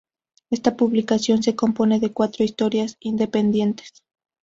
Esta 0.49 0.77
publicación 0.77 1.43
se 1.43 1.55
compone 1.55 1.99
de 1.99 2.11
cuatro 2.11 2.43
historias 2.43 2.97
independientes. 3.01 3.93